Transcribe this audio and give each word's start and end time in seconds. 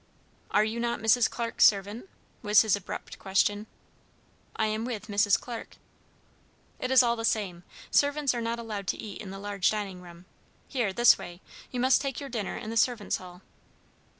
"Are 0.49 0.63
you 0.63 0.79
not 0.79 0.99
Mrs. 0.99 1.29
Clarke's 1.29 1.63
servant?" 1.63 2.09
was 2.41 2.61
his 2.63 2.75
abrupt 2.75 3.19
question. 3.19 3.67
"I 4.55 4.65
am 4.65 4.83
with 4.83 5.05
Mrs. 5.09 5.39
Clarke." 5.39 5.77
"It 6.79 6.89
is 6.89 7.03
all 7.03 7.15
the 7.15 7.23
same; 7.23 7.63
servants 7.91 8.33
are 8.33 8.41
not 8.41 8.57
allowed 8.57 8.87
to 8.87 8.97
eat 8.97 9.21
in 9.21 9.29
the 9.29 9.37
large 9.37 9.69
dining 9.69 10.01
room. 10.01 10.25
Here, 10.67 10.91
this 10.91 11.19
way; 11.19 11.39
you 11.69 11.79
must 11.79 12.01
take 12.01 12.19
your 12.19 12.29
dinner 12.29 12.57
in 12.57 12.71
the 12.71 12.77
servants' 12.77 13.17
hall." 13.17 13.43